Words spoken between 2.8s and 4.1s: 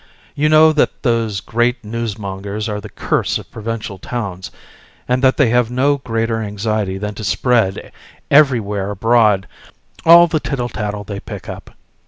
the curse of provincial